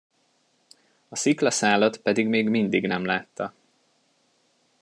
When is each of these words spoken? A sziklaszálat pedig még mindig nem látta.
A 1.09 1.15
sziklaszálat 1.15 1.97
pedig 1.97 2.27
még 2.27 2.49
mindig 2.49 2.87
nem 2.87 3.05
látta. 3.05 3.53